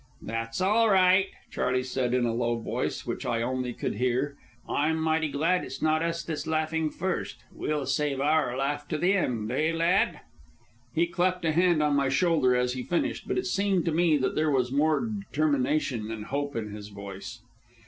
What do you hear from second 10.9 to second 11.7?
He clapped a